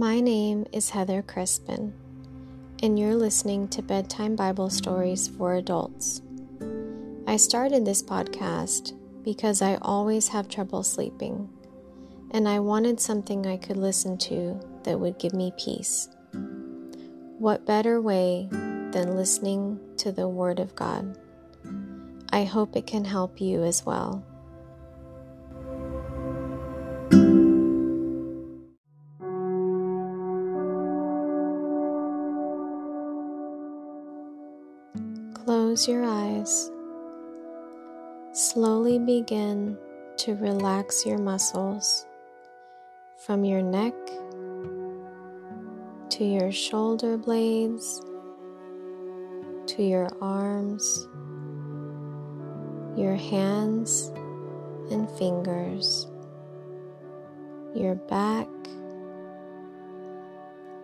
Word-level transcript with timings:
My 0.00 0.18
name 0.18 0.64
is 0.72 0.88
Heather 0.88 1.20
Crespin, 1.20 1.92
and 2.82 2.98
you're 2.98 3.14
listening 3.14 3.68
to 3.68 3.82
Bedtime 3.82 4.34
Bible 4.34 4.70
Stories 4.70 5.28
for 5.28 5.56
Adults. 5.56 6.22
I 7.26 7.36
started 7.36 7.84
this 7.84 8.02
podcast 8.02 8.94
because 9.22 9.60
I 9.60 9.76
always 9.82 10.28
have 10.28 10.48
trouble 10.48 10.82
sleeping, 10.84 11.50
and 12.30 12.48
I 12.48 12.60
wanted 12.60 12.98
something 12.98 13.46
I 13.46 13.58
could 13.58 13.76
listen 13.76 14.16
to 14.16 14.58
that 14.84 14.98
would 14.98 15.18
give 15.18 15.34
me 15.34 15.52
peace. 15.62 16.08
What 17.38 17.66
better 17.66 18.00
way 18.00 18.48
than 18.50 19.16
listening 19.16 19.78
to 19.98 20.12
the 20.12 20.28
Word 20.28 20.60
of 20.60 20.74
God? 20.74 21.18
I 22.32 22.44
hope 22.44 22.74
it 22.74 22.86
can 22.86 23.04
help 23.04 23.38
you 23.38 23.64
as 23.64 23.84
well. 23.84 24.24
Close 35.70 35.86
your 35.86 36.04
eyes. 36.04 36.68
Slowly 38.32 38.98
begin 38.98 39.78
to 40.16 40.34
relax 40.34 41.06
your 41.06 41.18
muscles 41.18 42.06
from 43.16 43.44
your 43.44 43.62
neck 43.62 43.94
to 46.08 46.24
your 46.24 46.50
shoulder 46.50 47.16
blades 47.16 48.00
to 49.68 49.84
your 49.84 50.08
arms, 50.20 51.06
your 52.96 53.14
hands 53.14 54.10
and 54.90 55.08
fingers, 55.12 56.08
your 57.76 57.94
back, 57.94 58.48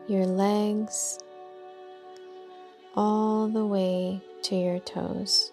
your 0.06 0.26
legs, 0.26 1.18
all 2.94 3.48
the 3.48 3.66
way 3.66 4.22
to 4.46 4.54
your 4.54 4.78
toes. 4.78 5.50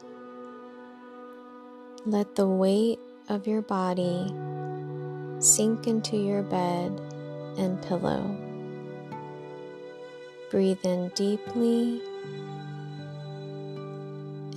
Let 2.05 2.35
the 2.35 2.47
weight 2.47 2.99
of 3.27 3.47
your 3.47 3.63
body 3.63 4.27
sink 5.39 5.87
into 5.87 6.15
your 6.15 6.43
bed 6.43 7.01
and 7.57 7.81
pillow. 7.81 8.37
Breathe 10.51 10.85
in 10.85 11.09
deeply 11.15 12.03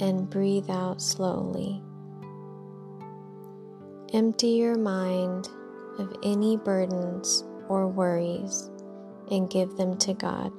and 0.01 0.29
breathe 0.29 0.69
out 0.69 1.01
slowly. 1.01 1.83
Empty 4.13 4.49
your 4.49 4.77
mind 4.77 5.49
of 5.99 6.15
any 6.23 6.59
burdens 6.59 7.43
or 7.69 7.89
worries 7.89 8.71
and 9.31 9.49
give 9.49 9.77
them 9.79 9.97
to 9.97 10.13
God. 10.13 10.53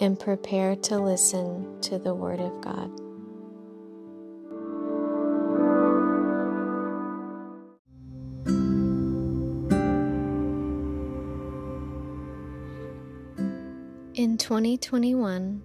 And 0.00 0.18
prepare 0.18 0.76
to 0.76 0.98
listen 1.00 1.80
to 1.80 1.98
the 1.98 2.14
Word 2.14 2.38
of 2.38 2.60
God. 2.60 2.88
In 14.14 14.38
2021, 14.38 15.62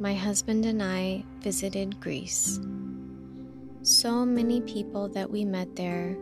my 0.00 0.14
husband 0.14 0.66
and 0.66 0.82
I 0.82 1.24
visited 1.38 2.00
Greece. 2.00 2.58
So 3.82 4.26
many 4.26 4.62
people 4.62 5.08
that 5.10 5.30
we 5.30 5.44
met 5.44 5.76
there 5.76 6.16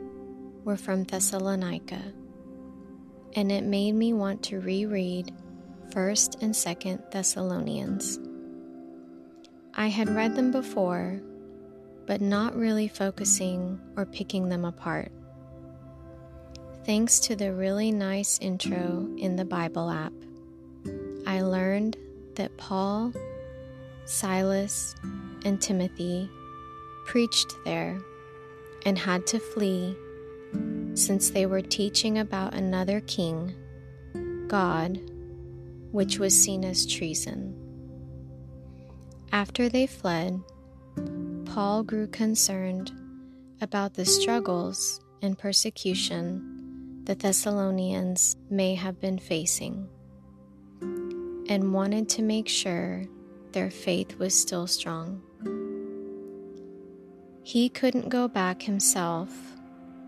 were 0.64 0.76
from 0.76 1.04
Thessalonica, 1.04 2.02
and 3.34 3.50
it 3.50 3.64
made 3.64 3.94
me 3.94 4.12
want 4.12 4.42
to 4.44 4.60
reread 4.60 5.32
1st 5.92 6.42
and 6.42 6.54
2nd 6.54 7.10
Thessalonians. 7.10 8.18
I 9.74 9.88
had 9.88 10.08
read 10.08 10.34
them 10.34 10.50
before, 10.50 11.20
but 12.06 12.22
not 12.22 12.56
really 12.56 12.88
focusing 12.88 13.78
or 13.96 14.06
picking 14.06 14.48
them 14.48 14.64
apart. 14.64 15.12
Thanks 16.86 17.20
to 17.20 17.36
the 17.36 17.52
really 17.52 17.92
nice 17.92 18.38
intro 18.40 19.06
in 19.18 19.36
the 19.36 19.44
Bible 19.44 19.90
app, 19.90 20.14
I 21.26 21.42
learned 21.42 21.98
that 22.36 22.56
Paul, 22.56 23.12
Silas, 24.06 24.94
and 25.44 25.60
Timothy 25.60 26.30
preached 27.04 27.54
there 27.66 28.00
and 28.86 28.98
had 28.98 29.26
to 29.26 29.38
flee 29.38 29.94
since 30.94 31.30
they 31.30 31.44
were 31.44 31.60
teaching 31.60 32.18
about 32.18 32.54
another 32.54 33.00
king, 33.02 33.54
God, 34.48 34.98
which 35.92 36.18
was 36.18 36.38
seen 36.38 36.64
as 36.64 36.84
treason. 36.84 37.54
After 39.30 39.68
they 39.68 39.86
fled, 39.86 40.40
Paul 41.46 41.82
grew 41.84 42.06
concerned 42.08 42.90
about 43.60 43.94
the 43.94 44.04
struggles 44.04 45.00
and 45.22 45.38
persecution 45.38 47.02
the 47.04 47.14
Thessalonians 47.14 48.36
may 48.48 48.74
have 48.74 49.00
been 49.00 49.18
facing 49.18 49.88
and 51.48 51.72
wanted 51.72 52.08
to 52.10 52.22
make 52.22 52.48
sure 52.48 53.04
their 53.52 53.70
faith 53.70 54.18
was 54.18 54.40
still 54.40 54.66
strong. 54.66 55.20
He 57.42 57.68
couldn't 57.68 58.08
go 58.08 58.28
back 58.28 58.62
himself, 58.62 59.30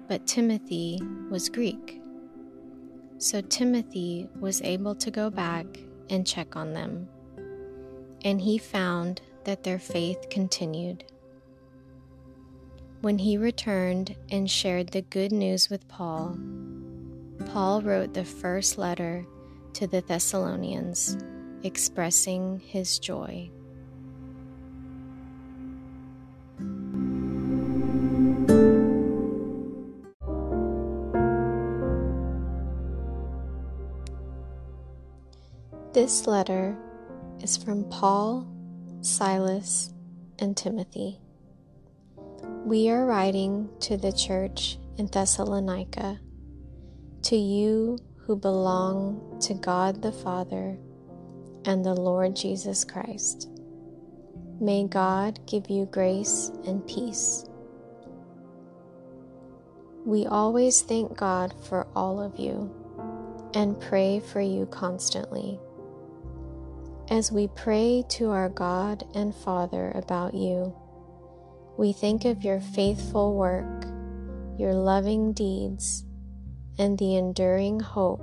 but 0.08 0.26
Timothy 0.26 1.00
was 1.30 1.48
Greek. 1.48 2.00
So 3.18 3.40
Timothy 3.40 4.28
was 4.38 4.60
able 4.62 4.94
to 4.96 5.10
go 5.10 5.30
back 5.30 5.66
and 6.10 6.26
check 6.26 6.56
on 6.56 6.72
them, 6.72 7.08
and 8.24 8.40
he 8.40 8.58
found 8.58 9.20
that 9.44 9.62
their 9.62 9.78
faith 9.78 10.28
continued. 10.30 11.04
When 13.00 13.18
he 13.18 13.36
returned 13.36 14.16
and 14.30 14.50
shared 14.50 14.88
the 14.88 15.02
good 15.02 15.32
news 15.32 15.68
with 15.70 15.86
Paul, 15.88 16.38
Paul 17.46 17.82
wrote 17.82 18.14
the 18.14 18.24
first 18.24 18.78
letter 18.78 19.26
to 19.74 19.86
the 19.86 20.00
Thessalonians 20.00 21.18
expressing 21.62 22.60
his 22.60 22.98
joy. 22.98 23.50
This 35.94 36.26
letter 36.26 36.76
is 37.40 37.56
from 37.56 37.88
Paul, 37.88 38.48
Silas, 39.00 39.94
and 40.40 40.56
Timothy. 40.56 41.20
We 42.64 42.90
are 42.90 43.06
writing 43.06 43.68
to 43.82 43.96
the 43.96 44.10
church 44.10 44.76
in 44.98 45.06
Thessalonica, 45.06 46.18
to 47.22 47.36
you 47.36 48.00
who 48.16 48.34
belong 48.34 49.38
to 49.42 49.54
God 49.54 50.02
the 50.02 50.10
Father 50.10 50.76
and 51.64 51.84
the 51.84 51.94
Lord 51.94 52.34
Jesus 52.34 52.84
Christ. 52.84 53.48
May 54.60 54.88
God 54.88 55.38
give 55.46 55.70
you 55.70 55.86
grace 55.86 56.50
and 56.66 56.84
peace. 56.88 57.44
We 60.04 60.26
always 60.26 60.82
thank 60.82 61.16
God 61.16 61.54
for 61.68 61.86
all 61.94 62.20
of 62.20 62.36
you 62.36 62.68
and 63.54 63.80
pray 63.80 64.18
for 64.18 64.40
you 64.40 64.66
constantly. 64.66 65.60
As 67.10 67.30
we 67.30 67.48
pray 67.48 68.02
to 68.10 68.30
our 68.30 68.48
God 68.48 69.04
and 69.14 69.34
Father 69.34 69.92
about 69.94 70.32
you, 70.32 70.74
we 71.76 71.92
think 71.92 72.24
of 72.24 72.42
your 72.42 72.60
faithful 72.60 73.34
work, 73.34 73.84
your 74.58 74.72
loving 74.72 75.34
deeds, 75.34 76.06
and 76.78 76.98
the 76.98 77.16
enduring 77.16 77.78
hope 77.78 78.22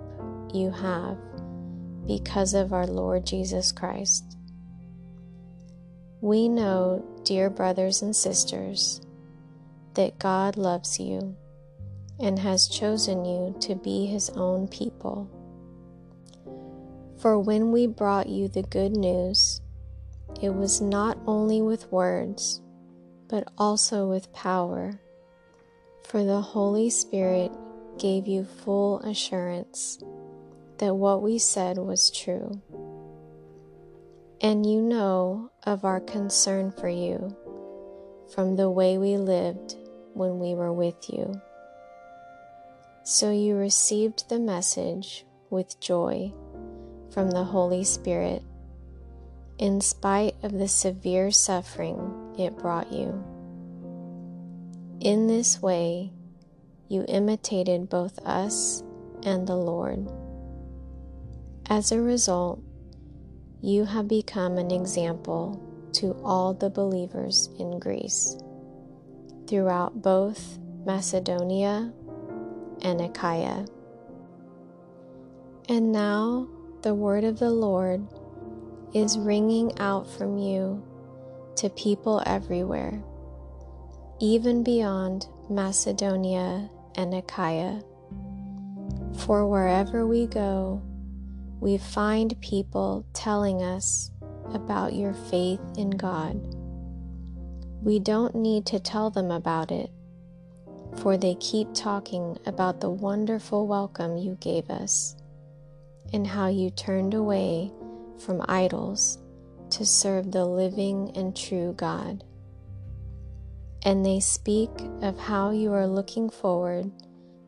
you 0.52 0.72
have 0.72 1.18
because 2.08 2.56
of 2.56 2.74
our 2.74 2.88
Lord 2.88 3.24
Jesus 3.24 3.72
Christ. 3.72 4.36
We 6.20 6.50
know, 6.50 7.06
dear 7.24 7.52
brothers 7.52 8.02
and 8.02 8.16
sisters, 8.16 9.00
that 9.94 10.18
God 10.18 10.58
loves 10.58 11.00
you 11.00 11.36
and 12.20 12.40
has 12.40 12.68
chosen 12.68 13.26
you 13.26 13.56
to 13.62 13.76
be 13.76 14.08
His 14.08 14.32
own 14.32 14.68
people. 14.68 15.30
For 17.22 17.38
when 17.38 17.72
we 17.72 17.86
brought 17.86 18.30
you 18.30 18.48
the 18.48 18.64
good 18.64 18.98
news, 18.98 19.62
it 20.42 20.50
was 20.50 20.82
not 20.82 21.20
only 21.28 21.62
with 21.62 21.92
words, 21.92 22.64
but 23.30 23.48
also 23.60 24.10
with 24.10 24.34
power, 24.34 25.00
for 26.02 26.24
the 26.24 26.42
Holy 26.42 26.90
Spirit 26.90 27.52
gave 28.00 28.28
you 28.28 28.44
full 28.44 29.02
assurance 29.02 30.00
that 30.80 30.96
what 30.96 31.22
we 31.22 31.38
said 31.38 31.78
was 31.78 32.10
true. 32.10 32.60
And 34.42 34.66
you 34.66 34.82
know 34.82 35.52
of 35.62 35.86
our 35.86 36.00
concern 36.00 36.72
for 36.72 36.90
you 36.90 37.38
from 38.34 38.56
the 38.56 38.72
way 38.72 38.98
we 38.98 39.18
lived 39.18 39.76
when 40.16 40.40
we 40.40 40.56
were 40.56 40.74
with 40.74 41.08
you. 41.08 41.40
So 43.04 43.30
you 43.30 43.58
received 43.58 44.28
the 44.28 44.40
message 44.40 45.24
with 45.52 45.80
joy 45.80 46.34
from 47.14 47.32
the 47.32 47.44
Holy 47.44 47.84
Spirit, 47.84 48.44
in 49.58 49.82
spite 49.82 50.36
of 50.44 50.54
the 50.54 50.68
severe 50.68 51.32
suffering 51.32 52.36
it 52.38 52.58
brought 52.58 52.92
you. 52.92 53.24
In 55.00 55.28
this 55.28 55.62
way, 55.62 56.12
you 56.88 57.06
imitated 57.08 57.90
both 57.90 58.20
us 58.26 58.84
and 59.24 59.48
the 59.48 59.56
Lord. 59.56 60.12
As 61.70 61.92
a 61.92 62.02
result, 62.02 62.62
you 63.62 63.86
have 63.86 64.08
become 64.08 64.58
an 64.58 64.72
example 64.72 65.62
to 65.94 66.14
all 66.24 66.54
the 66.54 66.70
believers 66.70 67.50
in 67.60 67.80
Greece 67.80 68.38
throughout 69.48 70.02
both 70.02 70.58
Macedonia 70.86 71.94
and 72.82 73.02
Achaia. 73.02 73.66
And 75.70 75.92
now 75.92 76.48
the 76.82 76.96
word 76.96 77.24
of 77.24 77.38
the 77.38 77.52
Lord 77.52 78.08
is 78.96 79.18
ringing 79.20 79.78
out 79.80 80.10
from 80.10 80.40
you 80.40 80.84
to 81.58 81.70
people 81.70 82.24
everywhere, 82.26 83.04
even 84.20 84.64
beyond 84.64 85.28
Macedonia 85.48 86.72
and 86.96 87.14
Achaia. 87.14 87.84
For 89.20 89.48
wherever 89.48 90.08
we 90.08 90.26
go, 90.26 90.82
we 91.60 91.78
find 91.78 92.40
people 92.42 93.06
telling 93.14 93.62
us 93.62 94.10
about 94.52 94.96
your 94.96 95.14
faith 95.14 95.62
in 95.78 95.92
God. 95.92 96.36
We 97.84 98.00
don't 98.00 98.34
need 98.34 98.66
to 98.68 98.80
tell 98.80 99.12
them 99.12 99.30
about 99.30 99.72
it, 99.72 99.92
for 100.98 101.16
they 101.16 101.36
keep 101.36 101.68
talking 101.76 102.40
about 102.48 102.82
the 102.82 102.90
wonderful 102.90 103.68
welcome 103.68 104.18
you 104.18 104.36
gave 104.42 104.72
us 104.72 105.16
and 106.14 106.28
how 106.28 106.48
you 106.48 106.70
turned 106.70 107.14
away 107.14 107.72
from 108.18 108.44
idols 108.48 109.18
to 109.72 109.86
serve 109.86 110.32
the 110.32 110.46
living 110.46 111.12
and 111.16 111.36
true 111.36 111.74
God. 111.78 112.24
And 113.84 114.06
they 114.06 114.20
speak 114.20 114.70
of 115.02 115.18
how 115.18 115.52
you 115.52 115.74
are 115.74 115.88
looking 115.88 116.30
forward 116.30 116.92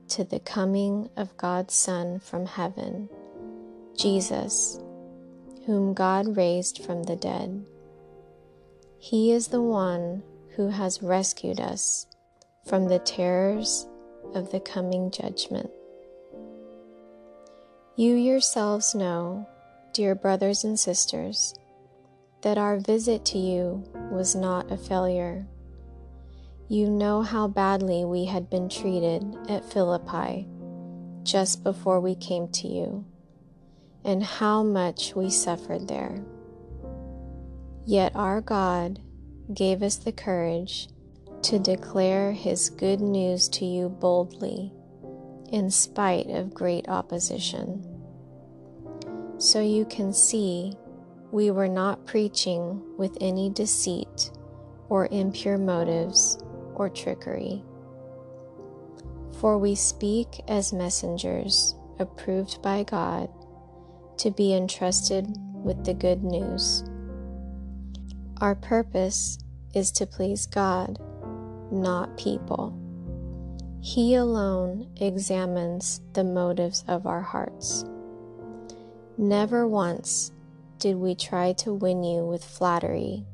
to 0.10 0.24
the 0.24 0.40
coming 0.40 1.10
of 1.16 1.36
God's 1.38 1.74
Son 1.74 2.20
from 2.20 2.46
heaven, 2.46 3.10
Jesus, 3.98 4.80
whom 5.66 5.94
God 5.94 6.36
raised 6.36 6.84
from 6.84 7.04
the 7.04 7.16
dead. 7.16 7.66
He 8.98 9.32
is 9.32 9.48
the 9.48 9.62
one 9.62 10.24
who 10.56 10.70
has 10.70 11.04
rescued 11.04 11.60
us 11.60 12.08
from 12.66 12.88
the 12.88 13.00
terrors 13.00 13.88
of 14.34 14.52
the 14.52 14.60
coming 14.60 15.12
judgment. 15.12 15.70
You 17.96 18.16
yourselves 18.16 18.96
know, 18.96 19.48
dear 19.94 20.16
brothers 20.16 20.64
and 20.64 20.80
sisters, 20.80 21.54
that 22.42 22.58
our 22.58 22.80
visit 22.80 23.24
to 23.26 23.38
you 23.38 23.84
was 24.10 24.34
not 24.34 24.72
a 24.72 24.78
failure. 24.78 25.46
You 26.68 26.90
know 26.90 27.22
how 27.22 27.48
badly 27.48 28.04
we 28.04 28.26
had 28.26 28.50
been 28.50 28.68
treated 28.68 29.38
at 29.48 29.72
Philippi 29.72 30.48
just 31.22 31.64
before 31.64 32.00
we 32.00 32.16
came 32.16 32.48
to 32.48 32.68
you, 32.68 33.06
and 34.04 34.24
how 34.24 34.64
much 34.64 35.16
we 35.16 35.30
suffered 35.30 35.88
there. 35.88 36.20
Yet 37.86 38.16
our 38.16 38.42
God 38.42 39.02
gave 39.54 39.84
us 39.84 39.98
the 39.98 40.12
courage 40.12 40.88
to 41.44 41.60
declare 41.60 42.32
His 42.32 42.72
good 42.72 43.02
news 43.02 43.48
to 43.50 43.66
you 43.66 43.88
boldly 43.88 44.74
in 45.52 45.70
spite 45.70 46.28
of 46.30 46.54
great 46.54 46.88
opposition. 46.90 47.86
So 49.38 49.62
you 49.62 49.86
can 49.86 50.14
see 50.14 50.74
we 51.32 51.52
were 51.52 51.68
not 51.68 52.06
preaching 52.06 52.82
with 52.98 53.18
any 53.20 53.50
deceit 53.50 54.32
or 54.90 55.08
impure 55.12 55.58
motives 55.58 56.38
or 56.76 56.90
trickery. 56.90 57.64
For 59.40 59.58
we 59.58 59.76
speak 59.76 60.42
as 60.48 60.72
messengers 60.72 61.76
approved 62.00 62.62
by 62.62 62.84
God 62.84 63.30
to 64.18 64.32
be 64.32 64.54
entrusted 64.54 65.28
with 65.64 65.84
the 65.84 65.94
good 65.94 66.24
news. 66.24 66.84
Our 68.40 68.56
purpose 68.56 69.40
is 69.74 69.92
to 69.94 70.06
please 70.06 70.46
God, 70.46 71.00
not 71.72 72.18
people. 72.18 72.80
He 73.84 74.16
alone 74.16 74.88
examines 74.96 76.00
the 76.14 76.24
motives 76.24 76.86
of 76.88 77.06
our 77.06 77.20
hearts. 77.20 77.84
Never 79.18 79.68
once 79.68 80.32
did 80.80 80.96
we 80.96 81.16
try 81.16 81.52
to 81.52 81.74
win 81.74 82.02
you 82.02 82.24
with 82.24 82.46
flattery, 82.46 83.26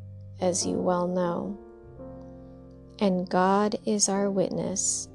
as 0.41 0.65
you 0.65 0.73
well 0.73 1.07
know. 1.07 1.55
And 2.97 3.29
God 3.29 3.75
is 3.85 4.09
our 4.09 4.31
witness 4.31 5.07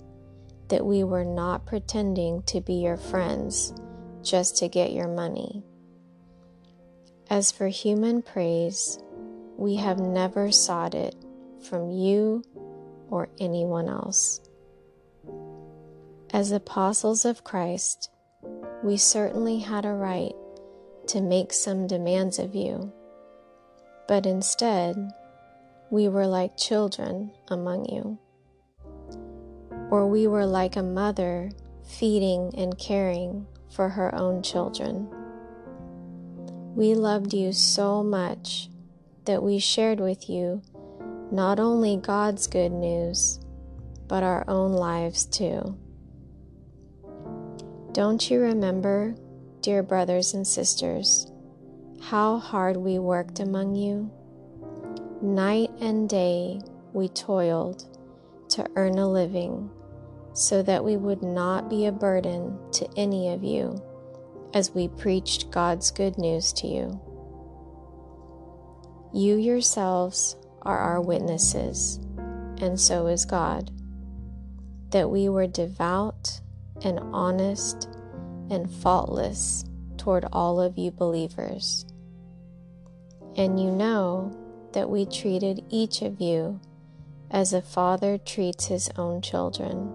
that 0.68 0.86
we 0.86 1.02
were 1.02 1.24
not 1.24 1.66
pretending 1.66 2.44
to 2.44 2.60
be 2.60 2.74
your 2.74 2.96
friends 2.96 3.74
just 4.22 4.56
to 4.58 4.68
get 4.68 4.92
your 4.92 5.08
money. 5.08 5.64
As 7.28 7.50
for 7.50 7.66
human 7.66 8.22
praise, 8.22 9.00
we 9.56 9.74
have 9.74 9.98
never 9.98 10.52
sought 10.52 10.94
it 10.94 11.16
from 11.68 11.90
you 11.90 12.44
or 13.10 13.28
anyone 13.40 13.88
else. 13.88 14.40
As 16.34 16.50
apostles 16.50 17.24
of 17.24 17.44
Christ, 17.44 18.10
we 18.82 18.96
certainly 18.96 19.60
had 19.60 19.84
a 19.84 19.92
right 19.92 20.34
to 21.06 21.20
make 21.20 21.52
some 21.52 21.86
demands 21.86 22.40
of 22.40 22.56
you, 22.56 22.92
but 24.08 24.26
instead, 24.26 24.96
we 25.90 26.08
were 26.08 26.26
like 26.26 26.56
children 26.56 27.30
among 27.46 27.88
you. 27.88 28.18
Or 29.92 30.08
we 30.08 30.26
were 30.26 30.44
like 30.44 30.74
a 30.74 30.82
mother 30.82 31.52
feeding 31.84 32.52
and 32.56 32.76
caring 32.78 33.46
for 33.70 33.90
her 33.90 34.12
own 34.12 34.42
children. 34.42 35.08
We 36.74 36.96
loved 36.96 37.32
you 37.32 37.52
so 37.52 38.02
much 38.02 38.70
that 39.24 39.40
we 39.40 39.60
shared 39.60 40.00
with 40.00 40.28
you 40.28 40.62
not 41.30 41.60
only 41.60 41.96
God's 41.96 42.48
good 42.48 42.72
news, 42.72 43.38
but 44.08 44.24
our 44.24 44.44
own 44.48 44.72
lives 44.72 45.26
too. 45.26 45.78
Don't 47.94 48.28
you 48.28 48.40
remember, 48.40 49.14
dear 49.60 49.80
brothers 49.84 50.34
and 50.34 50.44
sisters, 50.44 51.30
how 52.00 52.38
hard 52.38 52.76
we 52.76 52.98
worked 52.98 53.38
among 53.38 53.76
you? 53.76 54.10
Night 55.22 55.70
and 55.80 56.08
day 56.08 56.60
we 56.92 57.06
toiled 57.06 57.84
to 58.48 58.68
earn 58.74 58.98
a 58.98 59.08
living 59.08 59.70
so 60.32 60.60
that 60.64 60.82
we 60.82 60.96
would 60.96 61.22
not 61.22 61.70
be 61.70 61.86
a 61.86 61.92
burden 61.92 62.58
to 62.72 62.88
any 62.96 63.32
of 63.32 63.44
you 63.44 63.80
as 64.54 64.72
we 64.72 64.88
preached 64.88 65.52
God's 65.52 65.92
good 65.92 66.18
news 66.18 66.52
to 66.54 66.66
you. 66.66 67.00
You 69.12 69.36
yourselves 69.36 70.34
are 70.62 70.78
our 70.78 71.00
witnesses, 71.00 72.00
and 72.60 72.80
so 72.80 73.06
is 73.06 73.24
God, 73.24 73.70
that 74.90 75.08
we 75.08 75.28
were 75.28 75.46
devout 75.46 76.40
and 76.84 77.00
honest 77.12 77.88
and 78.50 78.70
faultless 78.70 79.64
toward 79.96 80.26
all 80.32 80.60
of 80.60 80.78
you 80.78 80.90
believers. 80.90 81.86
And 83.36 83.58
you 83.58 83.70
know 83.70 84.36
that 84.72 84.88
we 84.88 85.06
treated 85.06 85.64
each 85.70 86.02
of 86.02 86.20
you 86.20 86.60
as 87.30 87.52
a 87.52 87.62
father 87.62 88.18
treats 88.18 88.66
his 88.66 88.90
own 88.96 89.22
children. 89.22 89.90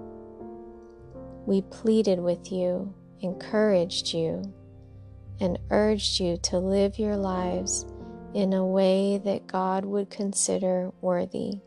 We 1.46 1.62
pleaded 1.62 2.19
with 2.19 2.51
you, 2.51 2.93
encouraged 3.22 4.13
you, 4.13 4.53
and 5.39 5.58
urged 5.69 6.19
you 6.19 6.38
to 6.38 6.58
live 6.58 7.00
your 7.00 7.15
lives 7.15 7.86
in 8.34 8.53
a 8.53 8.65
way 8.65 9.19
that 9.19 9.48
God 9.48 9.86
would 9.86 10.10
consider 10.10 10.91
worthy 11.01 11.62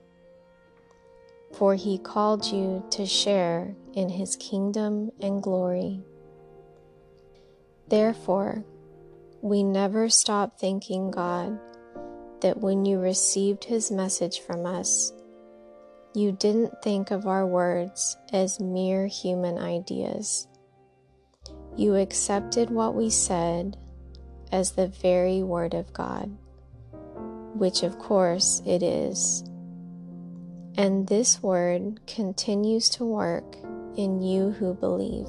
for 1.53 1.75
he 1.75 1.99
called 1.99 2.47
you 2.47 2.85
to 2.91 3.07
share 3.07 3.75
in 3.95 4.09
his 4.09 4.37
kingdom 4.37 5.11
and 5.21 5.43
glory. 5.43 6.01
Therefore, 7.89 8.65
we 9.43 9.63
never 9.63 10.09
stop 10.09 10.59
thanking 10.59 11.11
God 11.11 11.59
that 12.41 12.59
when 12.59 12.85
you 12.85 12.99
received 12.99 13.65
his 13.65 13.91
message 13.91 14.41
from 14.41 14.67
us, 14.67 15.13
you 16.15 16.33
didn't 16.33 16.83
think 16.83 17.11
of 17.11 17.27
our 17.27 17.47
words 17.47 18.17
as 18.33 18.61
mere 18.61 19.07
human 19.07 19.59
ideas. 19.59 20.47
You 21.77 21.97
accepted 21.97 22.71
what 22.71 22.95
we 22.95 23.11
said 23.11 23.77
as 24.51 24.73
the 24.73 24.89
very 24.89 25.43
word 25.43 25.75
of 25.75 25.93
God, 25.93 26.37
which 27.55 27.83
of 27.83 27.99
course 27.99 28.63
it 28.67 28.83
is 28.83 29.45
and 30.77 31.07
this 31.07 31.43
word 31.43 32.01
continues 32.07 32.89
to 32.91 33.05
work 33.05 33.57
in 33.97 34.23
you 34.23 34.51
who 34.51 34.75
believe. 34.75 35.29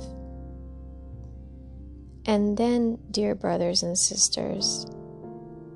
And 2.25 2.57
then, 2.57 2.97
dear 3.12 3.35
brothers 3.35 3.83
and 3.83 3.97
sisters, 3.97 4.85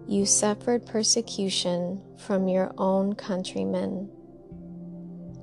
you 0.08 0.26
suffered 0.26 0.86
persecution 0.86 2.02
from 2.18 2.48
your 2.48 2.74
own 2.78 3.16
countrymen. 3.16 4.10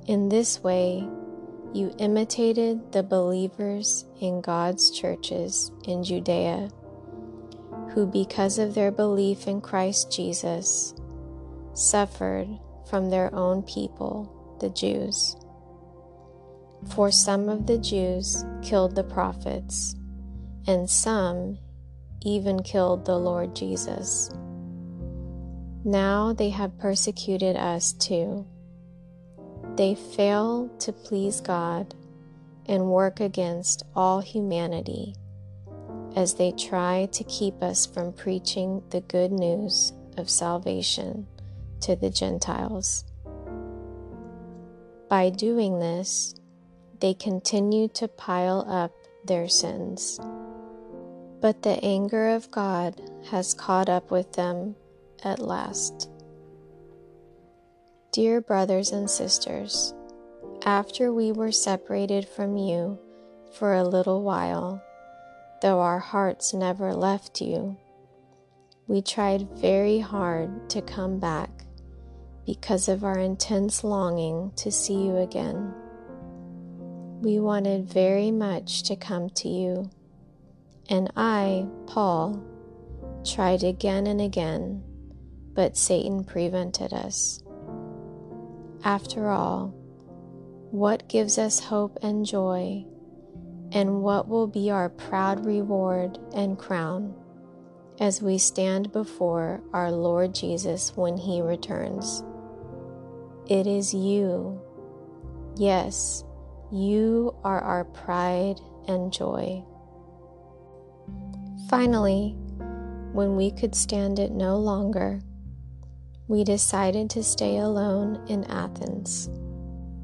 In 0.07 0.29
this 0.29 0.63
way, 0.63 1.07
you 1.73 1.93
imitated 1.99 2.91
the 2.91 3.03
believers 3.03 4.05
in 4.19 4.41
God's 4.41 4.89
churches 4.89 5.71
in 5.83 6.03
Judea, 6.03 6.69
who, 7.91 8.07
because 8.07 8.57
of 8.57 8.73
their 8.73 8.91
belief 8.91 9.47
in 9.47 9.61
Christ 9.61 10.11
Jesus, 10.11 10.95
suffered 11.73 12.47
from 12.89 13.09
their 13.09 13.33
own 13.33 13.63
people, 13.63 14.57
the 14.59 14.69
Jews. 14.69 15.35
For 16.93 17.11
some 17.11 17.49
of 17.49 17.65
the 17.65 17.77
Jews 17.77 18.45
killed 18.61 18.95
the 18.95 19.03
prophets, 19.03 19.95
and 20.67 20.89
some 20.89 21.57
even 22.21 22.61
killed 22.63 23.05
the 23.05 23.17
Lord 23.17 23.55
Jesus. 23.55 24.29
Now 25.83 26.33
they 26.33 26.49
have 26.49 26.77
persecuted 26.79 27.55
us 27.55 27.93
too. 27.93 28.45
They 29.75 29.95
fail 29.95 30.69
to 30.79 30.91
please 30.91 31.41
God 31.41 31.93
and 32.65 32.89
work 32.89 33.19
against 33.19 33.83
all 33.95 34.21
humanity 34.21 35.15
as 36.15 36.35
they 36.35 36.51
try 36.51 37.07
to 37.11 37.23
keep 37.25 37.61
us 37.61 37.85
from 37.85 38.13
preaching 38.13 38.81
the 38.89 39.01
good 39.01 39.31
news 39.31 39.93
of 40.17 40.29
salvation 40.29 41.27
to 41.81 41.95
the 41.95 42.09
Gentiles. 42.09 43.05
By 45.09 45.29
doing 45.29 45.79
this, 45.79 46.35
they 46.99 47.13
continue 47.13 47.87
to 47.89 48.07
pile 48.07 48.65
up 48.67 48.91
their 49.25 49.47
sins. 49.47 50.19
But 51.41 51.61
the 51.61 51.79
anger 51.83 52.29
of 52.29 52.49
God 52.51 52.99
has 53.29 53.53
caught 53.53 53.89
up 53.89 54.09
with 54.11 54.33
them 54.33 54.75
at 55.23 55.39
last. 55.39 56.09
Dear 58.11 58.41
brothers 58.41 58.91
and 58.91 59.09
sisters, 59.09 59.93
after 60.65 61.13
we 61.13 61.31
were 61.31 61.51
separated 61.51 62.27
from 62.27 62.57
you 62.57 62.97
for 63.53 63.73
a 63.73 63.83
little 63.83 64.23
while, 64.23 64.81
though 65.61 65.81
our 65.81 65.99
hearts 65.99 66.53
never 66.53 66.93
left 66.93 67.41
you, 67.41 67.77
we 68.87 69.01
tried 69.01 69.49
very 69.57 69.99
hard 69.99 70.69
to 70.69 70.81
come 70.81 71.19
back 71.19 71.54
because 72.45 72.87
of 72.87 73.03
our 73.03 73.17
intense 73.17 73.83
longing 73.83 74.51
to 74.57 74.71
see 74.71 74.93
you 74.93 75.17
again. 75.17 75.73
We 77.21 77.39
wanted 77.39 77.87
very 77.87 78.31
much 78.31 78.83
to 78.83 78.95
come 78.95 79.29
to 79.31 79.49
you, 79.49 79.89
and 80.89 81.11
I, 81.15 81.67
Paul, 81.87 82.43
tried 83.23 83.63
again 83.63 84.05
and 84.07 84.21
again 84.21 84.83
but 85.55 85.77
Satan 85.77 86.23
prevented 86.23 86.93
us. 86.93 87.41
After 88.83 89.29
all, 89.29 89.73
what 90.69 91.07
gives 91.07 91.37
us 91.37 91.59
hope 91.59 91.97
and 92.03 92.25
joy, 92.25 92.85
and 93.71 94.03
what 94.03 94.27
will 94.27 94.47
be 94.47 94.69
our 94.69 94.89
proud 94.89 95.45
reward 95.45 96.19
and 96.35 96.59
crown 96.59 97.15
as 97.99 98.21
we 98.21 98.37
stand 98.37 98.91
before 98.91 99.63
our 99.73 99.91
Lord 99.91 100.35
Jesus 100.35 100.95
when 100.95 101.17
he 101.17 101.41
returns? 101.41 102.23
It 103.47 103.67
is 103.67 103.93
you. 103.93 104.59
Yes, 105.55 106.23
you 106.71 107.35
are 107.43 107.61
our 107.61 107.83
pride 107.83 108.59
and 108.87 109.13
joy. 109.13 109.63
Finally, 111.69 112.35
when 113.13 113.35
we 113.35 113.51
could 113.51 113.75
stand 113.75 114.17
it 114.17 114.31
no 114.31 114.57
longer, 114.57 115.21
we 116.27 116.43
decided 116.43 117.07
to 117.11 117.23
stay 117.23 117.57
alone 117.57 118.25
in 118.27 118.45
Athens, 118.45 119.27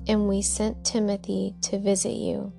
and 0.08 0.30
we 0.30 0.44
sent 0.44 0.86
Timothy 0.86 1.56
to 1.64 1.80
visit 1.80 2.14
you. 2.14 2.54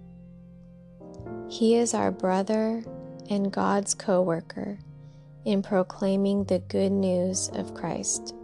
He 1.49 1.77
is 1.77 1.95
our 1.95 2.11
brother 2.11 2.83
and 3.31 3.53
God's 3.53 3.95
co 3.95 4.21
worker 4.21 4.79
in 5.45 5.63
proclaiming 5.63 6.43
the 6.45 6.59
good 6.59 6.91
news 6.91 7.51
of 7.55 7.73
Christ. 7.73 8.35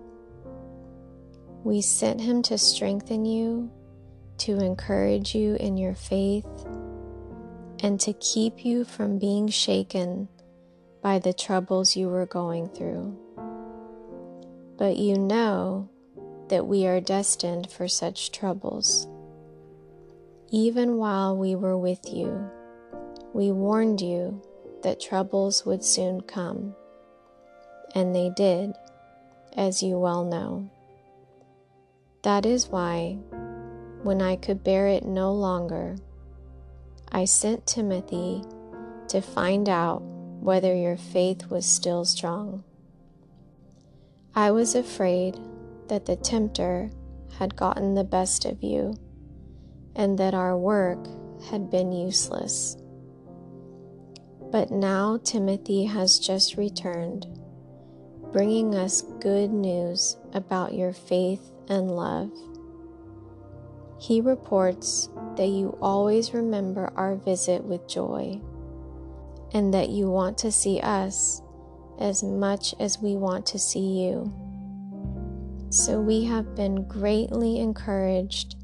We 1.68 1.82
sent 1.82 2.20
him 2.20 2.42
to 2.42 2.56
strengthen 2.56 3.24
you, 3.24 3.70
to 4.38 4.58
encourage 4.58 5.34
you 5.34 5.54
in 5.56 5.76
your 5.76 5.94
faith, 5.94 6.46
and 7.80 8.00
to 8.00 8.12
keep 8.14 8.64
you 8.64 8.84
from 8.84 9.18
being 9.18 9.48
shaken 9.48 10.28
by 11.02 11.18
the 11.18 11.32
troubles 11.32 11.94
you 11.94 12.08
were 12.08 12.26
going 12.26 12.68
through 12.68 13.16
but 14.78 14.96
you 14.96 15.18
know 15.18 15.90
that 16.48 16.66
we 16.66 16.86
are 16.86 17.00
destined 17.00 17.70
for 17.70 17.88
such 17.88 18.30
troubles. 18.30 19.06
Even 20.50 20.96
while 20.96 21.36
we 21.36 21.54
were 21.54 21.76
with 21.76 22.08
you, 22.10 22.48
we 23.34 23.50
warned 23.50 24.00
you 24.00 24.40
that 24.82 25.00
troubles 25.00 25.66
would 25.66 25.84
soon 25.84 26.20
come, 26.22 26.74
and 27.94 28.14
they 28.14 28.30
did, 28.34 28.72
as 29.56 29.82
you 29.82 29.98
well 29.98 30.24
know. 30.24 30.70
That 32.22 32.44
is 32.44 32.68
why, 32.68 33.18
when 34.02 34.20
I 34.20 34.36
could 34.36 34.64
bear 34.64 34.88
it 34.88 35.04
no 35.04 35.32
longer, 35.32 35.96
I 37.12 37.24
sent 37.24 37.66
Timothy 37.66 38.42
to 39.08 39.20
find 39.20 39.68
out 39.68 40.02
whether 40.40 40.74
your 40.74 40.96
faith 40.96 41.48
was 41.48 41.64
still 41.64 42.04
strong. 42.04 42.64
I 44.34 44.50
was 44.50 44.74
afraid 44.74 45.38
that 45.88 46.06
the 46.06 46.16
tempter 46.16 46.90
had 47.38 47.56
gotten 47.56 47.94
the 47.94 48.04
best 48.04 48.44
of 48.44 48.62
you 48.62 48.94
and 49.94 50.18
that 50.18 50.34
our 50.34 50.56
work 50.56 51.06
had 51.50 51.70
been 51.70 51.92
useless. 51.92 52.76
But 54.50 54.70
now 54.70 55.18
Timothy 55.22 55.84
has 55.84 56.18
just 56.18 56.56
returned, 56.56 57.26
bringing 58.32 58.74
us 58.74 59.02
good 59.20 59.50
news 59.50 60.16
about 60.32 60.74
your 60.74 60.92
faith 60.92 61.52
and 61.68 61.90
love. 61.90 62.30
He 64.00 64.20
reports 64.20 65.08
that 65.36 65.48
you 65.48 65.76
always 65.82 66.32
remember 66.32 66.92
our 66.96 67.16
visit 67.16 67.64
with 67.64 67.88
joy 67.88 68.40
and 69.52 69.74
that 69.74 69.88
you 69.88 70.10
want 70.10 70.38
to 70.38 70.52
see 70.52 70.80
us 70.80 71.42
as 71.98 72.22
much 72.22 72.74
as 72.78 73.00
we 73.00 73.16
want 73.16 73.44
to 73.46 73.58
see 73.58 74.04
you. 74.04 74.32
So 75.70 76.00
we 76.00 76.24
have 76.24 76.54
been 76.54 76.86
greatly 76.86 77.58
encouraged 77.58 78.56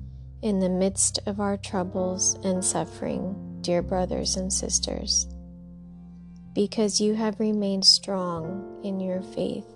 in 0.43 0.61
the 0.61 0.69
midst 0.69 1.19
of 1.27 1.41
our 1.41 1.57
troubles 1.57 2.39
and 2.45 2.65
suffering, 2.65 3.59
dear 3.61 3.83
brothers 3.83 4.37
and 4.37 4.53
sisters, 4.53 5.27
because 6.55 7.01
you 7.01 7.15
have 7.15 7.41
remained 7.41 7.85
strong 7.85 8.81
in 8.85 9.01
your 9.01 9.23
faith. 9.23 9.74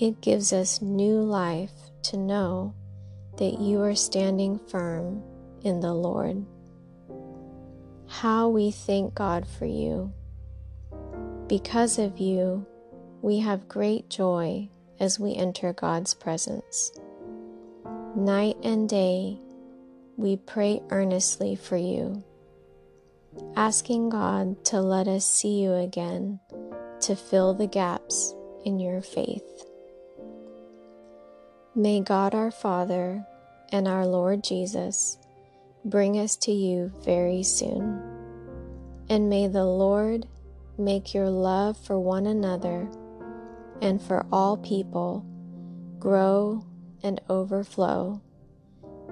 It 0.00 0.22
gives 0.22 0.54
us 0.54 0.80
new 0.80 1.20
life 1.20 1.74
to 2.04 2.16
know 2.16 2.74
that 3.36 3.60
you 3.60 3.82
are 3.82 3.94
standing 3.94 4.58
firm 4.58 5.22
in 5.62 5.80
the 5.80 5.92
Lord. 5.92 6.46
How 8.08 8.48
we 8.48 8.70
thank 8.70 9.14
God 9.14 9.46
for 9.46 9.66
you 9.66 10.10
because 11.48 11.98
of 11.98 12.18
you, 12.18 12.64
we 13.20 13.40
have 13.40 13.68
great 13.68 14.08
joy 14.08 14.70
as 15.00 15.20
we 15.20 15.34
enter 15.34 15.74
God's 15.74 16.14
presence. 16.14 16.92
Night 18.16 18.56
and 18.62 18.88
day, 18.88 19.36
we 20.16 20.36
pray 20.36 20.80
earnestly 20.90 21.56
for 21.56 21.76
you, 21.76 22.24
asking 23.54 24.08
God 24.08 24.64
to 24.66 24.80
let 24.80 25.08
us 25.08 25.26
see 25.26 25.60
you 25.60 25.74
again 25.74 26.40
to 27.00 27.14
fill 27.16 27.52
the 27.52 27.66
gaps 27.66 28.34
in 28.64 28.78
your 28.78 29.02
faith. 29.02 29.69
May 31.76 32.00
God 32.00 32.34
our 32.34 32.50
Father 32.50 33.24
and 33.70 33.86
our 33.86 34.04
Lord 34.04 34.42
Jesus 34.42 35.18
bring 35.84 36.18
us 36.18 36.34
to 36.38 36.50
you 36.50 36.92
very 37.04 37.44
soon. 37.44 38.02
And 39.08 39.30
may 39.30 39.46
the 39.46 39.64
Lord 39.64 40.26
make 40.76 41.14
your 41.14 41.30
love 41.30 41.76
for 41.76 41.96
one 41.96 42.26
another 42.26 42.90
and 43.80 44.02
for 44.02 44.26
all 44.32 44.56
people 44.56 45.24
grow 46.00 46.66
and 47.04 47.20
overflow, 47.28 48.20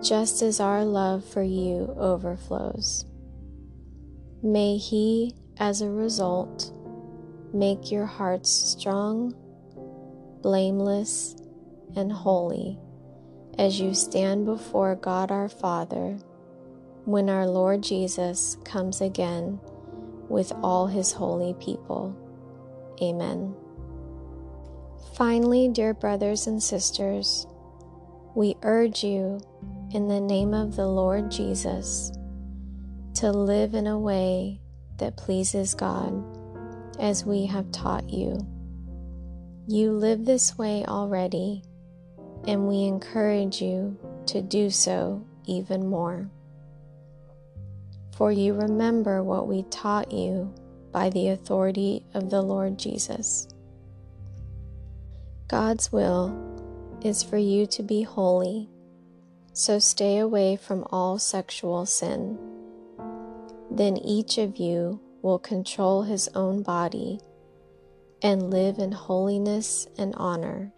just 0.02 0.42
as 0.42 0.58
our 0.58 0.84
love 0.84 1.24
for 1.24 1.44
you 1.44 1.94
overflows. 1.96 3.04
May 4.42 4.78
He, 4.78 5.36
as 5.58 5.80
a 5.80 5.88
result, 5.88 6.72
make 7.52 7.92
your 7.92 8.06
hearts 8.06 8.50
strong, 8.50 9.32
blameless, 10.42 11.36
and 11.97 12.12
holy 12.12 12.78
as 13.59 13.80
you 13.80 13.95
stand 13.95 14.45
before 14.45 14.95
God 14.97 15.30
our 15.30 15.49
Father 15.49 16.18
when 17.04 17.28
our 17.28 17.47
Lord 17.47 17.83
Jesus 17.83 18.57
comes 18.64 19.00
again 19.00 19.59
with 20.28 20.52
all 20.62 20.87
his 20.87 21.12
holy 21.12 21.54
people. 21.54 22.14
Amen. 23.02 23.54
Finally, 25.14 25.68
dear 25.68 25.95
brothers 25.95 26.47
and 26.47 26.62
sisters, 26.62 27.47
we 28.35 28.54
urge 28.62 29.02
you 29.02 29.40
in 29.92 30.07
the 30.07 30.21
name 30.21 30.54
of 30.54 30.76
the 30.76 30.87
Lord 30.87 31.30
Jesus 31.30 32.12
to 33.14 33.33
live 33.33 33.75
in 33.75 33.87
a 33.87 33.99
way 33.99 34.61
that 34.99 35.16
pleases 35.16 35.75
God 35.75 36.23
as 37.00 37.25
we 37.25 37.47
have 37.47 37.73
taught 37.73 38.09
you. 38.11 38.38
You 39.66 39.92
live 39.92 40.25
this 40.25 40.57
way 40.57 40.85
already, 40.87 41.62
and 42.47 42.68
we 42.68 42.85
encourage 42.85 43.61
you 43.61 43.97
to 44.26 44.40
do 44.40 44.71
so 44.71 45.25
even 45.47 45.87
more. 45.87 46.30
For 48.16 48.33
you 48.33 48.54
remember 48.54 49.23
what 49.23 49.49
we 49.49 49.62
taught 49.64 50.12
you 50.12 50.52
by 50.92 51.11
the 51.11 51.28
authority 51.28 52.04
of 52.14 52.30
the 52.30 52.42
Lord 52.42 52.78
Jesus. 52.78 53.49
God's 55.49 55.92
will 55.92 56.37
is 57.02 57.23
for 57.23 57.38
you 57.38 57.66
to 57.66 57.83
be 57.83 58.02
holy, 58.02 58.68
so 59.52 59.78
stay 59.78 60.18
away 60.18 60.57
from 60.57 60.87
all 60.90 61.18
sexual 61.18 61.87
sin. 61.87 62.38
Then 63.71 63.97
each 63.99 64.38
of 64.38 64.57
you 64.57 65.00
will 65.23 65.38
control 65.38 66.02
his 66.02 66.28
own 66.35 66.62
body 66.62 67.21
and 68.23 68.50
live 68.50 68.78
in 68.78 68.92
holiness 68.92 69.87
and 69.97 70.14
honor, 70.16 70.73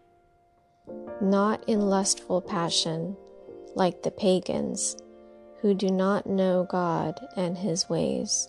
not 1.21 1.62
in 1.69 1.81
lustful 1.81 2.41
passion 2.41 3.17
like 3.75 4.03
the 4.03 4.11
pagans 4.11 4.97
who 5.61 5.75
do 5.75 5.89
not 5.89 6.27
know 6.27 6.67
God 6.71 7.21
and 7.37 7.57
his 7.57 7.89
ways. 7.89 8.49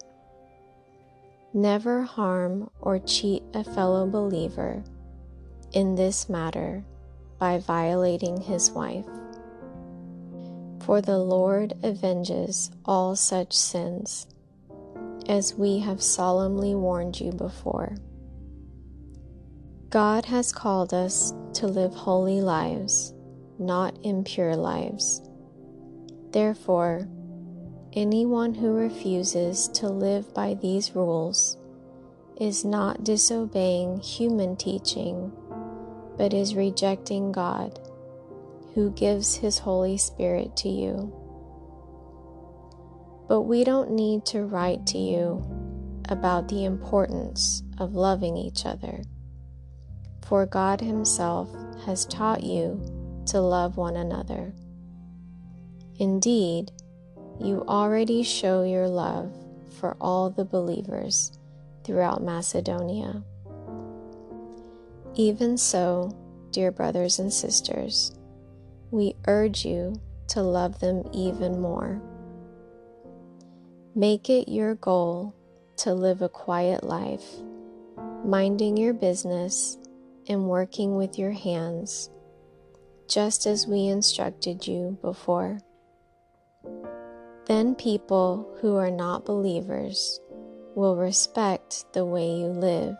Never 1.53 2.03
harm 2.03 2.69
or 2.79 2.99
cheat 2.99 3.43
a 3.53 3.63
fellow 3.63 4.07
believer 4.07 4.83
in 5.73 5.95
this 5.95 6.29
matter 6.29 6.83
by 7.39 7.59
violating 7.59 8.39
his 8.39 8.71
wife. 8.71 9.05
For 10.79 11.01
the 11.01 11.17
Lord 11.17 11.73
avenges 11.83 12.71
all 12.85 13.15
such 13.15 13.53
sins, 13.53 14.27
as 15.27 15.53
we 15.53 15.79
have 15.79 16.01
solemnly 16.01 16.73
warned 16.73 17.19
you 17.19 17.31
before. 17.31 17.95
God 19.91 20.25
has 20.25 20.51
called 20.51 20.93
us 20.93 21.33
to 21.53 21.67
live 21.67 21.93
holy 21.93 22.41
lives, 22.41 23.13
not 23.59 23.97
impure 24.03 24.55
lives. 24.55 25.21
Therefore, 26.31 27.07
anyone 27.93 28.53
who 28.53 28.73
refuses 28.73 29.67
to 29.75 29.89
live 29.89 30.33
by 30.33 30.53
these 30.55 30.95
rules 30.95 31.57
is 32.39 32.63
not 32.63 33.03
disobeying 33.03 33.99
human 33.99 34.55
teaching 34.55 35.31
but 36.17 36.33
is 36.33 36.55
rejecting 36.55 37.31
God, 37.31 37.79
who 38.75 38.91
gives 38.91 39.35
His 39.35 39.57
Holy 39.57 39.97
Spirit 39.97 40.55
to 40.57 40.69
you. 40.69 41.11
But 43.27 43.41
we 43.41 43.63
don't 43.63 43.91
need 43.91 44.25
to 44.27 44.43
write 44.43 44.85
to 44.87 44.97
you 44.97 45.43
about 46.09 46.47
the 46.47 46.65
importance 46.65 47.63
of 47.77 47.95
loving 47.95 48.37
each 48.37 48.65
other, 48.65 49.01
for 50.25 50.45
God 50.45 50.81
Himself 50.81 51.49
has 51.85 52.05
taught 52.05 52.43
you 52.43 52.81
to 53.27 53.41
love 53.41 53.77
one 53.77 53.95
another. 53.95 54.53
Indeed, 55.99 56.71
you 57.39 57.63
already 57.67 58.23
show 58.23 58.63
your 58.63 58.87
love 58.87 59.31
for 59.79 59.95
all 59.99 60.29
the 60.29 60.45
believers 60.45 61.31
throughout 61.83 62.23
Macedonia. 62.23 63.23
Even 65.15 65.57
so, 65.57 66.15
dear 66.51 66.71
brothers 66.71 67.19
and 67.19 67.33
sisters, 67.33 68.13
we 68.91 69.15
urge 69.27 69.65
you 69.65 69.99
to 70.29 70.41
love 70.41 70.79
them 70.79 71.03
even 71.13 71.59
more. 71.59 72.01
Make 73.95 74.29
it 74.29 74.49
your 74.49 74.75
goal 74.75 75.35
to 75.77 75.93
live 75.93 76.21
a 76.21 76.29
quiet 76.29 76.83
life, 76.83 77.25
minding 78.23 78.77
your 78.77 78.93
business 78.93 79.77
and 80.31 80.47
working 80.47 80.95
with 80.95 81.19
your 81.19 81.31
hands, 81.31 82.09
just 83.09 83.45
as 83.45 83.67
we 83.67 83.87
instructed 83.87 84.65
you 84.65 84.97
before. 85.01 85.59
Then 87.47 87.75
people 87.75 88.57
who 88.61 88.77
are 88.77 88.89
not 88.89 89.25
believers 89.25 90.21
will 90.73 90.95
respect 90.95 91.83
the 91.91 92.05
way 92.05 92.25
you 92.29 92.45
live 92.45 92.95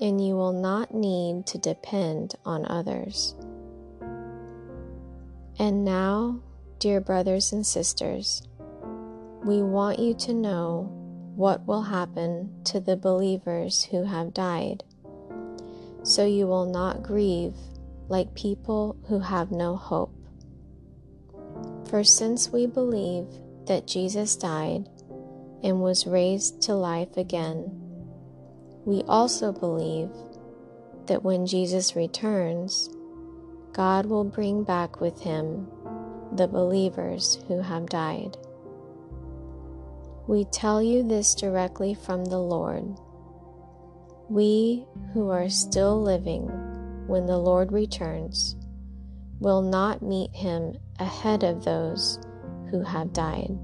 and 0.00 0.26
you 0.26 0.34
will 0.34 0.54
not 0.54 0.94
need 0.94 1.46
to 1.46 1.58
depend 1.58 2.34
on 2.46 2.64
others. 2.70 3.34
And 5.58 5.84
now, 5.84 6.40
dear 6.78 7.02
brothers 7.02 7.52
and 7.52 7.66
sisters, 7.66 8.40
we 9.44 9.62
want 9.62 9.98
you 9.98 10.14
to 10.14 10.32
know 10.32 10.90
what 11.36 11.66
will 11.66 11.82
happen 11.82 12.62
to 12.64 12.80
the 12.80 12.96
believers 12.96 13.84
who 13.84 14.04
have 14.04 14.32
died, 14.32 14.84
so 16.02 16.24
you 16.24 16.46
will 16.46 16.66
not 16.66 17.02
grieve 17.02 17.54
like 18.08 18.34
people 18.34 18.96
who 19.08 19.20
have 19.20 19.50
no 19.50 19.76
hope. 19.76 20.14
For 21.88 22.04
since 22.04 22.50
we 22.50 22.66
believe 22.66 23.26
that 23.66 23.86
Jesus 23.86 24.36
died 24.36 24.88
and 25.62 25.80
was 25.80 26.06
raised 26.06 26.62
to 26.62 26.74
life 26.74 27.16
again, 27.16 27.76
we 28.84 29.02
also 29.02 29.52
believe 29.52 30.10
that 31.06 31.22
when 31.22 31.46
Jesus 31.46 31.96
returns, 31.96 32.88
God 33.72 34.06
will 34.06 34.24
bring 34.24 34.64
back 34.64 35.00
with 35.00 35.20
him 35.20 35.68
the 36.32 36.48
believers 36.48 37.38
who 37.48 37.60
have 37.60 37.86
died. 37.86 38.36
We 40.26 40.44
tell 40.44 40.80
you 40.80 41.02
this 41.02 41.34
directly 41.34 41.94
from 41.94 42.24
the 42.24 42.38
Lord. 42.38 42.96
We 44.30 44.86
who 45.12 45.30
are 45.30 45.48
still 45.48 46.00
living 46.00 46.46
when 47.08 47.26
the 47.26 47.36
Lord 47.36 47.72
returns 47.72 48.54
will 49.40 49.60
not 49.60 50.02
meet 50.02 50.30
him 50.30 50.78
ahead 51.00 51.42
of 51.42 51.64
those 51.64 52.20
who 52.70 52.82
have 52.82 53.12
died. 53.12 53.58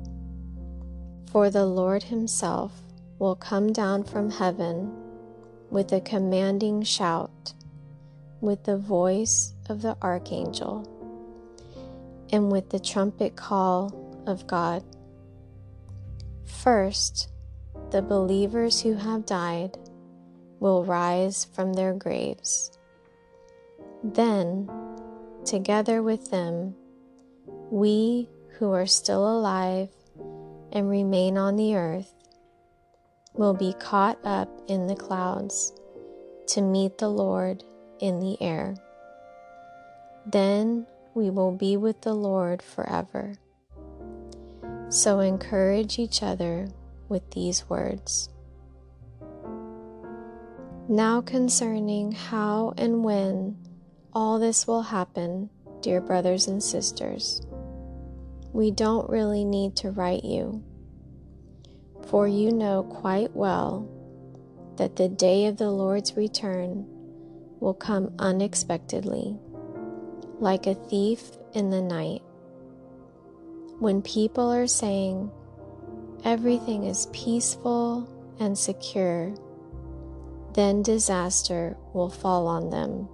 For 1.30 1.50
the 1.50 1.66
Lord 1.66 2.02
himself 2.02 2.72
will 3.20 3.36
come 3.36 3.72
down 3.72 4.02
from 4.02 4.28
heaven 4.28 4.92
with 5.70 5.92
a 5.92 6.00
commanding 6.00 6.82
shout, 6.82 7.54
with 8.40 8.64
the 8.64 8.76
voice 8.76 9.52
of 9.68 9.82
the 9.82 9.96
archangel, 10.02 10.82
and 12.32 12.50
with 12.50 12.70
the 12.70 12.80
trumpet 12.80 13.36
call 13.36 14.24
of 14.26 14.48
God. 14.48 14.82
First, 16.44 17.28
the 17.92 18.02
believers 18.02 18.80
who 18.80 18.94
have 18.94 19.26
died 19.26 19.78
will 20.60 20.84
rise 20.84 21.44
from 21.54 21.72
their 21.72 21.92
graves. 21.92 22.76
Then, 24.02 24.70
together 25.44 26.02
with 26.02 26.30
them, 26.30 26.74
we 27.70 28.28
who 28.58 28.72
are 28.72 28.86
still 28.86 29.26
alive 29.28 29.88
and 30.72 30.88
remain 30.88 31.36
on 31.36 31.56
the 31.56 31.76
earth 31.76 32.12
will 33.34 33.54
be 33.54 33.74
caught 33.74 34.18
up 34.24 34.48
in 34.68 34.86
the 34.86 34.96
clouds 34.96 35.72
to 36.48 36.62
meet 36.62 36.98
the 36.98 37.08
Lord 37.08 37.64
in 38.00 38.20
the 38.20 38.40
air. 38.40 38.76
Then 40.26 40.86
we 41.14 41.30
will 41.30 41.52
be 41.52 41.76
with 41.76 42.00
the 42.02 42.14
Lord 42.14 42.62
forever. 42.62 43.34
So 44.88 45.20
encourage 45.20 45.98
each 45.98 46.22
other 46.22 46.68
with 47.08 47.30
these 47.32 47.68
words. 47.68 48.28
Now, 50.88 51.20
concerning 51.20 52.12
how 52.12 52.72
and 52.76 53.02
when 53.02 53.56
all 54.12 54.38
this 54.38 54.68
will 54.68 54.82
happen, 54.82 55.50
dear 55.80 56.00
brothers 56.00 56.46
and 56.46 56.62
sisters, 56.62 57.44
we 58.52 58.70
don't 58.70 59.10
really 59.10 59.44
need 59.44 59.74
to 59.76 59.90
write 59.90 60.24
you 60.24 60.62
for 62.06 62.28
you 62.28 62.52
know 62.52 62.84
quite 62.84 63.34
well 63.34 63.88
that 64.76 64.94
the 64.94 65.08
day 65.08 65.46
of 65.46 65.56
the 65.56 65.70
Lord's 65.70 66.16
return 66.16 66.86
will 67.58 67.74
come 67.74 68.12
unexpectedly, 68.18 69.36
like 70.38 70.68
a 70.68 70.74
thief 70.74 71.20
in 71.52 71.70
the 71.70 71.82
night. 71.82 72.22
When 73.80 74.02
people 74.02 74.52
are 74.52 74.68
saying 74.68 75.30
everything 76.24 76.84
is 76.84 77.08
peaceful 77.12 78.08
and 78.38 78.56
secure, 78.56 79.34
then 80.56 80.82
disaster 80.82 81.76
will 81.92 82.10
fall 82.10 82.48
on 82.48 82.70
them 82.70 83.08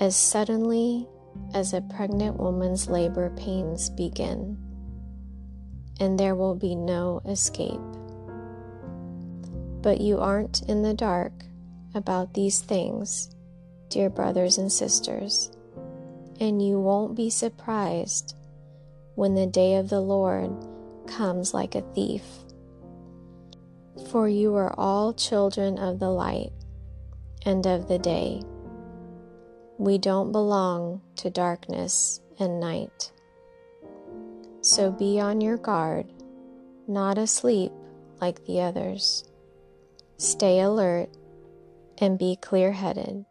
as 0.00 0.14
suddenly 0.14 1.08
as 1.54 1.72
a 1.72 1.80
pregnant 1.80 2.36
woman's 2.36 2.88
labor 2.88 3.30
pains 3.36 3.88
begin 3.90 4.58
and 6.00 6.18
there 6.18 6.34
will 6.34 6.54
be 6.54 6.74
no 6.74 7.22
escape. 7.26 7.80
But 9.82 10.00
you 10.00 10.18
aren't 10.18 10.62
in 10.62 10.82
the 10.82 10.94
dark 10.94 11.32
about 11.94 12.34
these 12.34 12.60
things, 12.60 13.34
dear 13.88 14.10
brothers 14.10 14.58
and 14.58 14.72
sisters, 14.72 15.50
and 16.40 16.60
you 16.60 16.80
won't 16.80 17.14
be 17.14 17.30
surprised 17.30 18.34
when 19.14 19.34
the 19.34 19.46
day 19.46 19.76
of 19.76 19.88
the 19.88 20.00
Lord 20.00 20.50
comes 21.06 21.54
like 21.54 21.74
a 21.74 21.82
thief. 21.94 22.24
For 24.10 24.28
you 24.28 24.54
are 24.56 24.74
all 24.78 25.12
children 25.12 25.78
of 25.78 25.98
the 25.98 26.10
light 26.10 26.52
and 27.46 27.66
of 27.66 27.88
the 27.88 27.98
day. 27.98 28.42
We 29.78 29.98
don't 29.98 30.32
belong 30.32 31.00
to 31.16 31.30
darkness 31.30 32.20
and 32.38 32.60
night. 32.60 33.12
So 34.60 34.90
be 34.90 35.20
on 35.20 35.40
your 35.40 35.56
guard, 35.56 36.06
not 36.88 37.18
asleep 37.18 37.72
like 38.20 38.44
the 38.46 38.60
others. 38.60 39.24
Stay 40.16 40.60
alert 40.60 41.10
and 41.98 42.18
be 42.18 42.36
clear 42.40 42.72
headed. 42.72 43.24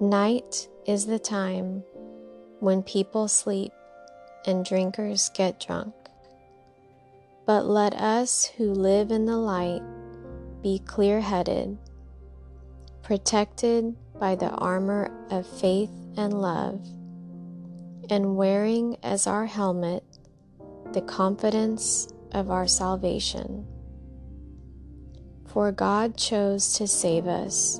Night 0.00 0.68
is 0.86 1.06
the 1.06 1.18
time 1.18 1.84
when 2.60 2.82
people 2.82 3.28
sleep 3.28 3.72
and 4.46 4.64
drinkers 4.64 5.30
get 5.34 5.60
drunk. 5.60 5.94
But 7.46 7.66
let 7.66 7.94
us 7.94 8.46
who 8.56 8.72
live 8.72 9.10
in 9.10 9.26
the 9.26 9.36
light 9.36 9.82
be 10.62 10.78
clear 10.78 11.20
headed, 11.20 11.76
protected 13.02 13.94
by 14.18 14.34
the 14.34 14.48
armor 14.48 15.10
of 15.30 15.46
faith 15.46 15.90
and 16.16 16.40
love, 16.40 16.80
and 18.08 18.36
wearing 18.36 18.96
as 19.02 19.26
our 19.26 19.44
helmet 19.44 20.04
the 20.92 21.02
confidence 21.02 22.08
of 22.32 22.50
our 22.50 22.66
salvation. 22.66 23.66
For 25.46 25.70
God 25.70 26.16
chose 26.16 26.72
to 26.78 26.86
save 26.86 27.26
us 27.26 27.78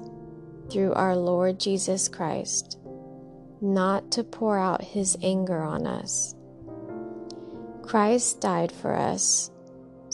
through 0.68 0.92
our 0.92 1.16
Lord 1.16 1.58
Jesus 1.58 2.06
Christ, 2.06 2.78
not 3.62 4.10
to 4.12 4.24
pour 4.24 4.58
out 4.58 4.84
his 4.84 5.16
anger 5.22 5.62
on 5.62 5.86
us. 5.86 6.34
Christ 7.82 8.42
died 8.42 8.70
for 8.70 8.94
us 8.94 9.50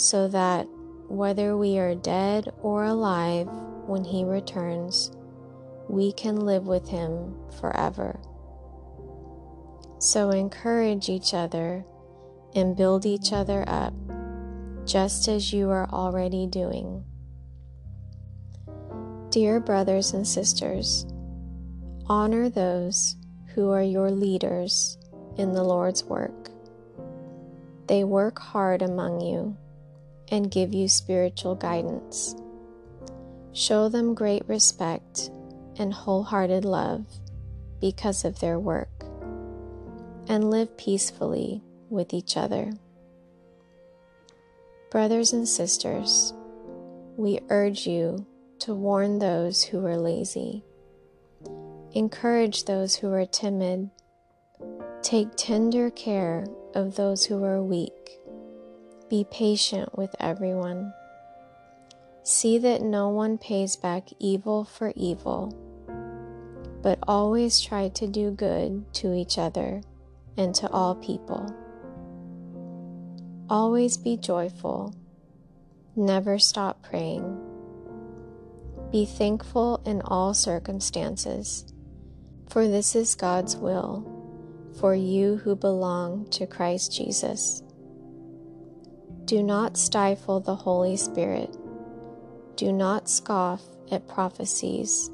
so 0.01 0.27
that 0.29 0.67
whether 1.09 1.59
we 1.59 1.79
are 1.79 1.95
dead 1.95 2.51
or 2.63 2.85
alive 2.85 3.47
when 3.87 4.03
he 4.03 4.25
returns, 4.25 5.13
we 5.91 6.11
can 6.13 6.37
live 6.37 6.67
with 6.67 6.89
him 6.89 7.35
forever. 7.61 8.19
So 9.99 10.31
encourage 10.31 11.11
each 11.11 11.35
other 11.35 11.85
and 12.55 12.75
build 12.75 13.05
each 13.05 13.35
other 13.35 13.63
up, 13.69 13.93
just 14.87 15.29
as 15.29 15.53
you 15.53 15.69
are 15.69 15.89
already 15.91 16.47
doing. 16.47 17.05
Dear 19.29 19.61
brothers 19.61 20.15
and 20.15 20.27
sisters, 20.27 21.05
honor 22.07 22.49
those 22.49 23.17
who 23.55 23.71
are 23.71 23.83
your 23.83 24.11
leaders 24.11 24.97
in 25.37 25.53
the 25.53 25.63
Lord's 25.63 26.05
work. 26.05 26.49
They 27.87 28.03
work 28.05 28.39
hard 28.39 28.81
among 28.81 29.21
you 29.21 29.59
and 30.31 30.51
give 30.51 30.73
you 30.73 30.89
spiritual 30.89 31.55
guidance. 31.55 32.35
Show 33.53 33.89
them 33.89 34.15
great 34.15 34.49
respect 34.49 35.31
and 35.77 35.93
wholehearted 35.93 36.65
love 36.65 37.05
because 37.81 38.25
of 38.25 38.39
their 38.41 38.59
work, 38.59 39.05
and 40.29 40.51
live 40.51 40.77
peacefully 40.77 41.63
with 41.89 42.13
each 42.15 42.37
other. 42.37 42.73
Brothers 44.91 45.33
and 45.33 45.49
sisters, 45.49 46.35
we 47.17 47.41
urge 47.49 47.87
you 47.87 48.27
to 48.61 48.75
warn 48.75 49.19
those 49.19 49.63
who 49.63 49.85
are 49.87 49.97
lazy. 49.97 50.65
Encourage 51.93 52.65
those 52.65 52.95
who 52.95 53.13
are 53.13 53.27
timid. 53.27 53.91
Take 55.03 55.29
tender 55.37 55.91
care 55.91 56.47
of 56.75 56.97
those 56.97 57.25
who 57.25 57.43
are 57.43 57.63
weak. 57.63 58.20
Be 59.11 59.27
patient 59.31 59.99
with 59.99 60.15
everyone. 60.19 60.95
See 62.23 62.57
that 62.59 62.81
no 62.81 63.11
one 63.11 63.37
pays 63.37 63.77
back 63.77 64.09
evil 64.19 64.65
for 64.65 64.93
evil, 64.97 65.53
but 66.83 66.99
always 67.07 67.61
try 67.61 67.89
to 67.89 68.07
do 68.07 68.31
good 68.31 68.95
to 68.95 69.13
each 69.13 69.37
other 69.37 69.83
and 70.39 70.55
to 70.55 70.71
all 70.71 70.95
people. 70.95 71.55
Always 73.51 73.99
be 73.99 74.17
joyful. 74.17 74.95
Never 75.97 76.39
stop 76.39 76.83
praying 76.83 77.51
be 78.91 79.05
thankful 79.05 79.81
in 79.87 80.03
all 80.03 80.35
circumstances, 80.35 81.65
for 82.49 82.67
this 82.67 82.97
is 82.97 83.15
God's 83.15 83.57
will 83.57 84.17
for 84.81 84.95
you 84.95 85.37
who 85.37 85.55
belong 85.55 86.29
to 86.31 86.47
Christ 86.47 86.97
Jesus. 86.97 87.63
Do 89.31 89.45
not 89.45 89.77
stifle 89.77 90.41
the 90.41 90.57
Holy 90.57 90.97
Spirit. 90.97 91.57
Do 92.57 92.73
not 92.73 93.09
scoff 93.09 93.63
at 93.89 94.09
prophecies, 94.09 95.09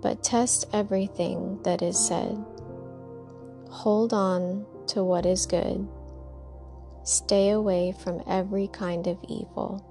but 0.00 0.22
test 0.22 0.64
everything 0.72 1.60
that 1.62 1.82
is 1.82 1.98
said. 1.98 2.42
Hold 3.68 4.14
on 4.14 4.64
to 4.86 5.04
what 5.04 5.26
is 5.26 5.44
good. 5.44 5.86
Stay 7.04 7.50
away 7.50 7.92
from 7.92 8.22
every 8.26 8.68
kind 8.68 9.06
of 9.06 9.18
evil. 9.28 9.84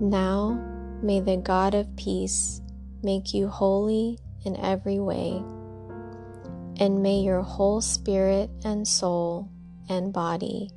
Now, 0.00 0.58
May 1.02 1.20
the 1.20 1.36
God 1.36 1.74
of 1.74 1.94
peace 1.96 2.62
make 3.02 3.34
you 3.34 3.48
holy 3.48 4.18
in 4.46 4.56
every 4.56 4.98
way, 4.98 5.44
and 6.80 7.02
may 7.02 7.18
your 7.18 7.42
whole 7.42 7.82
spirit 7.82 8.48
and 8.64 8.88
soul 8.88 9.50
and 9.90 10.10
body 10.10 10.70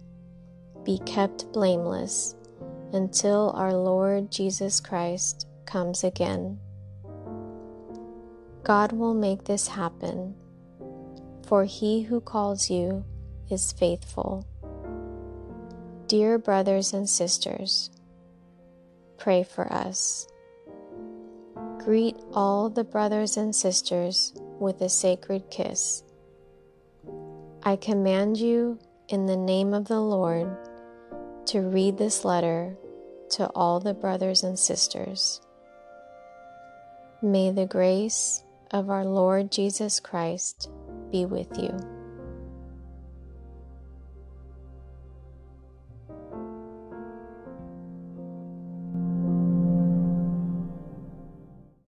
be 0.88 1.00
kept 1.00 1.52
blameless 1.52 2.34
until 2.94 3.52
our 3.58 3.74
Lord 3.74 4.32
Jesus 4.32 4.80
Christ 4.80 5.46
comes 5.66 6.06
again. 6.06 6.62
God 8.64 8.94
will 8.94 9.14
make 9.14 9.44
this 9.44 9.68
happen, 9.68 10.34
for 11.46 11.66
he 11.66 12.04
who 12.04 12.22
calls 12.22 12.70
you 12.70 13.04
is 13.52 13.74
faithful. 13.74 14.48
Dear 16.08 16.38
brothers 16.38 16.94
and 16.94 17.10
sisters, 17.10 17.92
pray 19.18 19.44
for 19.44 19.72
us. 19.74 20.26
Greet 21.80 22.16
all 22.32 22.70
the 22.70 22.86
brothers 22.86 23.36
and 23.36 23.54
sisters 23.54 24.32
with 24.58 24.80
a 24.80 24.88
sacred 24.88 25.52
kiss. 25.52 26.02
I 27.64 27.76
command 27.76 28.38
you 28.38 28.80
in 29.10 29.26
the 29.26 29.36
name 29.36 29.74
of 29.74 29.90
the 29.90 30.00
Lord 30.00 30.58
to 31.48 31.62
read 31.62 31.98
this 31.98 32.24
letter 32.26 32.76
to 33.32 33.48
all 33.56 33.80
the 33.80 33.94
brothers 33.94 34.44
and 34.44 34.58
sisters. 34.58 35.42
May 37.22 37.52
the 37.52 37.66
grace 37.66 38.44
of 38.72 38.90
our 38.90 39.06
Lord 39.06 39.52
Jesus 39.52 40.00
Christ 40.00 40.70
be 41.12 41.26
with 41.26 41.58
you. 41.58 41.97